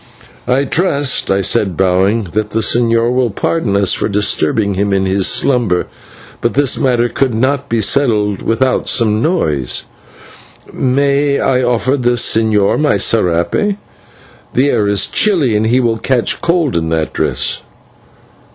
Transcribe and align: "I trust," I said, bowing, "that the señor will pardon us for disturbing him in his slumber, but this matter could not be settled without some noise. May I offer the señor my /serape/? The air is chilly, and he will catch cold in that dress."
"I 0.47 0.63
trust," 0.63 1.29
I 1.29 1.41
said, 1.41 1.77
bowing, 1.77 2.23
"that 2.33 2.49
the 2.49 2.61
señor 2.61 3.13
will 3.13 3.29
pardon 3.29 3.75
us 3.75 3.93
for 3.93 4.09
disturbing 4.09 4.73
him 4.73 4.91
in 4.93 5.05
his 5.05 5.27
slumber, 5.27 5.85
but 6.41 6.55
this 6.55 6.75
matter 6.75 7.07
could 7.07 7.35
not 7.35 7.69
be 7.69 7.83
settled 7.83 8.41
without 8.41 8.89
some 8.89 9.21
noise. 9.21 9.83
May 10.73 11.39
I 11.39 11.61
offer 11.61 11.97
the 11.97 12.13
señor 12.13 12.79
my 12.79 12.95
/serape/? 12.95 13.77
The 14.55 14.69
air 14.71 14.87
is 14.87 15.05
chilly, 15.05 15.55
and 15.55 15.67
he 15.67 15.79
will 15.79 15.99
catch 15.99 16.41
cold 16.41 16.75
in 16.75 16.89
that 16.89 17.13
dress." 17.13 17.61